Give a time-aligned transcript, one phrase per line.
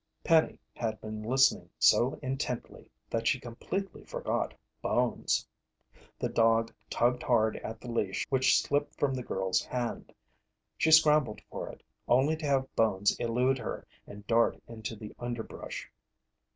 [0.23, 5.45] Penny had been listening so intently that she completely forgot Bones.
[6.17, 10.11] The dog tugged hard at the leash which slipped from the girl's hand.
[10.75, 15.87] She scrambled for it, only to have Bones elude her and dart into the underbrush.